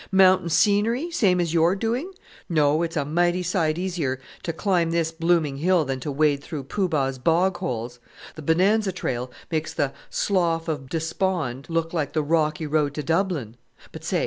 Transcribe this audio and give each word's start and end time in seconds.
mountain 0.11 0.49
scenery, 0.49 1.11
same 1.11 1.39
as 1.39 1.53
you're 1.53 1.75
doing? 1.75 2.11
No, 2.49 2.81
it's 2.81 2.97
a 2.97 3.05
mighty 3.05 3.43
sight 3.43 3.77
easier 3.77 4.19
to 4.41 4.51
climb 4.51 4.89
this 4.89 5.11
blooming 5.11 5.57
hill 5.57 5.85
than 5.85 5.99
to 5.99 6.11
wade 6.11 6.43
through 6.43 6.63
Poo 6.63 6.89
Bah's 6.89 7.19
bog 7.19 7.57
holes. 7.59 7.99
The 8.33 8.41
Bonanza 8.41 8.93
trail 8.93 9.31
makes 9.51 9.75
'the 9.75 9.93
slough 10.09 10.67
of 10.67 10.89
despond' 10.89 11.67
look 11.69 11.93
like 11.93 12.13
the 12.13 12.23
rocky 12.23 12.65
road 12.65 12.95
to 12.95 13.03
Dublin! 13.03 13.57
But 13.91 14.03
say! 14.03 14.19